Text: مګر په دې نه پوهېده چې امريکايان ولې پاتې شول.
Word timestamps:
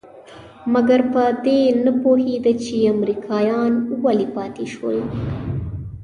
مګر 0.73 0.99
په 1.13 1.23
دې 1.45 1.61
نه 1.83 1.91
پوهېده 2.01 2.53
چې 2.63 2.75
امريکايان 2.95 3.71
ولې 4.03 4.27
پاتې 4.35 4.65
شول. 4.73 4.97